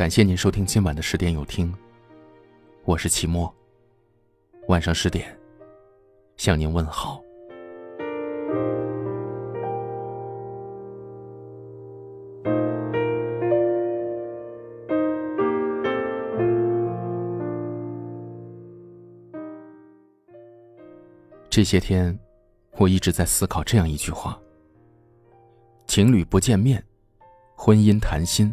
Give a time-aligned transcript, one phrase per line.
[0.00, 1.70] 感谢您收听今晚的十点有听，
[2.86, 3.54] 我是齐墨。
[4.68, 5.38] 晚上十点，
[6.38, 7.22] 向您问好。
[21.50, 22.18] 这些天，
[22.78, 24.40] 我一直在思考这样一句话：
[25.86, 26.82] 情侣不见面，
[27.54, 28.50] 婚姻谈心。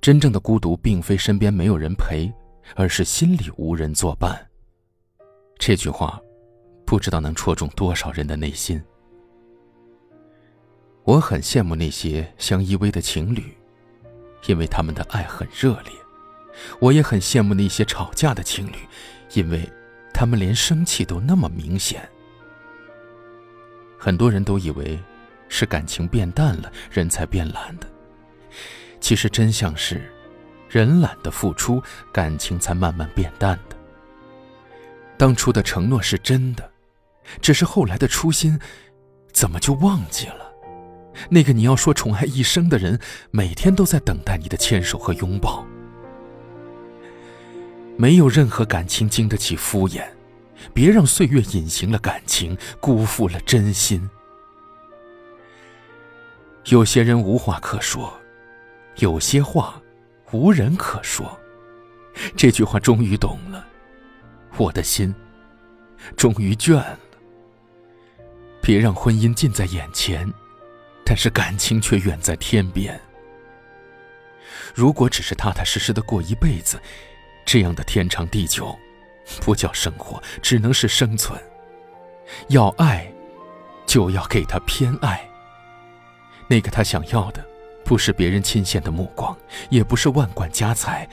[0.00, 2.32] 真正的孤独，并非身边没有人陪，
[2.74, 4.48] 而是心里无人作伴。
[5.58, 6.20] 这句话，
[6.86, 8.82] 不知道能戳中多少人的内心。
[11.04, 13.54] 我很羡慕那些相依偎的情侣，
[14.46, 15.92] 因为他们的爱很热烈；
[16.80, 18.76] 我也很羡慕那些吵架的情侣，
[19.34, 19.68] 因为。
[20.12, 22.06] 他们连生气都那么明显，
[23.96, 24.98] 很多人都以为
[25.48, 27.86] 是感情变淡了，人才变懒的。
[29.00, 30.12] 其实真相是，
[30.68, 33.76] 人懒得付出，感情才慢慢变淡的。
[35.16, 36.70] 当初的承诺是真的，
[37.40, 38.58] 只是后来的初心，
[39.32, 40.50] 怎么就忘记了？
[41.28, 42.98] 那个你要说宠爱一生的人，
[43.30, 45.66] 每天都在等待你的牵手和拥抱。
[47.96, 50.04] 没有任何感情经得起敷衍，
[50.72, 54.08] 别让岁月隐形了感情，辜负了真心。
[56.66, 58.12] 有些人无话可说，
[59.00, 59.80] 有些话
[60.30, 61.38] 无人可说。
[62.36, 63.66] 这句话终于懂了，
[64.56, 65.14] 我的心
[66.16, 66.98] 终于倦了。
[68.62, 70.30] 别让婚姻近在眼前，
[71.04, 72.98] 但是感情却远在天边。
[74.74, 76.80] 如果只是踏踏实实的过一辈子。
[77.46, 78.78] 这样的天长地久，
[79.40, 81.36] 不叫生活，只能是生存。
[82.48, 83.12] 要爱，
[83.86, 85.28] 就要给他偏爱。
[86.46, 87.44] 那个他想要的，
[87.90, 89.36] 不是别人倾羡的目光，
[89.68, 91.08] 也不是万贯家财，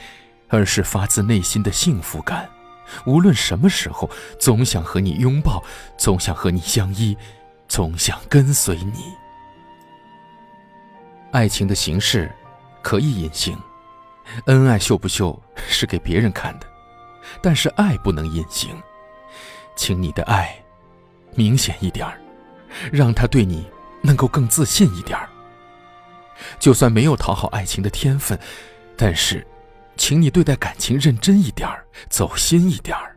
[0.46, 2.48] 而是发自内心的幸福感。
[3.04, 4.08] 无论什么时候，
[4.38, 5.60] 总想和你拥抱，
[5.96, 7.18] 总想和你相依，
[7.66, 9.12] 总想跟随你。
[11.32, 12.32] 爱情的形式，
[12.80, 13.58] 可以隐形。
[14.44, 16.66] 恩爱秀不秀是给别人看的，
[17.42, 18.70] 但是爱不能隐形，
[19.74, 20.56] 请你的爱
[21.34, 22.20] 明显一点儿，
[22.92, 23.66] 让他对你
[24.00, 25.28] 能够更自信一点儿。
[26.58, 28.38] 就算没有讨好爱情的天分，
[28.96, 29.46] 但是，
[29.96, 33.16] 请你对待感情认真一点儿，走心一点儿。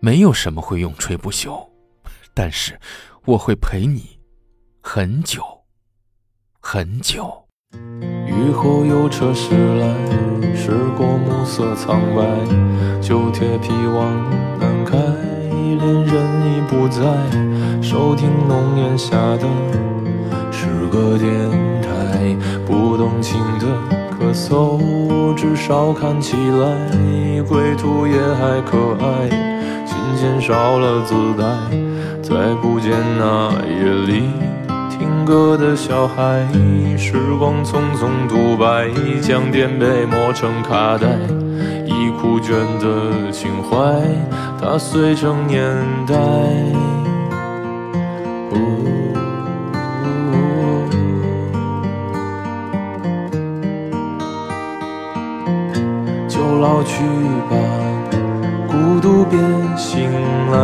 [0.00, 1.68] 没有什么会永垂不朽，
[2.34, 2.78] 但是
[3.24, 4.18] 我会陪你
[4.80, 5.42] 很久，
[6.60, 7.42] 很久。
[8.26, 9.86] 雨后有车驶来，
[10.54, 17.02] 驶过暮色苍白，旧铁皮往南开，恋人已不在。
[17.82, 19.46] 收听浓烟下的
[20.90, 21.30] 个电
[21.82, 23.66] 台，不动情的
[24.10, 29.28] 咳嗽，至少看起来归途也还可爱。
[29.86, 31.46] 琴弦少了姿态，
[32.22, 34.30] 再不见那夜里。
[34.90, 36.46] 听歌的小孩，
[36.96, 38.88] 时光匆匆独白，
[39.20, 41.06] 将颠沛磨成卡带，
[41.84, 43.76] 已枯卷的情怀，
[44.58, 45.62] 它碎成年
[46.06, 46.14] 代。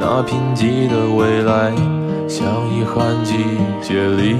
[0.00, 1.72] 那贫瘠的未来。
[2.26, 3.36] 像遗憾季
[3.82, 4.36] 节里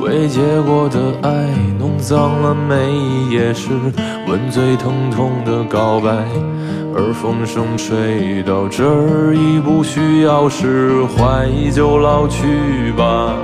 [0.00, 1.30] 未结果的爱，
[1.78, 3.68] 弄脏了每一页诗
[4.26, 6.10] 吻最疼痛的告白。
[6.92, 13.34] 而风声吹到这儿，已不需要释怀，就老去吧，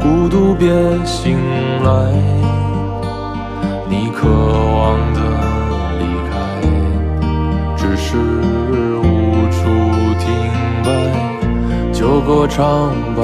[0.00, 0.68] 孤独别
[1.04, 1.38] 醒
[1.84, 2.12] 来，
[3.88, 5.45] 你渴望的
[12.26, 13.22] 歌唱吧，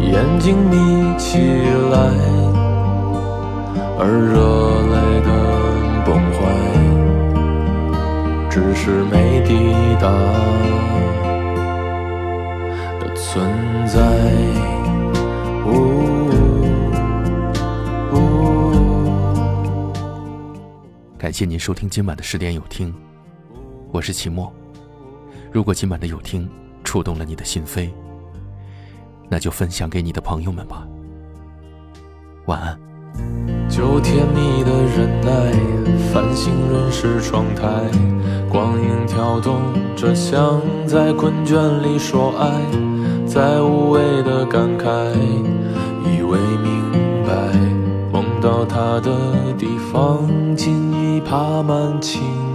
[0.00, 1.36] 眼睛眯起
[1.90, 1.98] 来，
[3.98, 4.38] 而热
[4.94, 5.28] 泪的
[6.06, 6.38] 崩坏。
[8.48, 9.50] 只是没抵
[10.00, 10.08] 达
[13.00, 13.44] 的存
[13.88, 13.98] 在。
[21.18, 22.94] 感谢您收听今晚的十点有听，
[23.90, 24.52] 我是齐墨。
[25.50, 26.48] 如果今晚的有听
[26.88, 27.90] 触动了你的心扉，
[29.28, 30.88] 那就分享给你的朋友们吧。
[32.46, 32.80] 晚安。
[33.68, 35.52] 就甜蜜的忍耐，
[36.10, 37.68] 繁星润湿窗台，
[38.48, 39.60] 光影跳动
[39.94, 42.48] 着，像在困倦里说爱，
[43.26, 45.12] 在无谓的感慨，
[46.06, 46.90] 以为明
[47.26, 47.52] 白，
[48.10, 50.26] 梦到他的地方，
[50.56, 52.47] 尽已爬满青。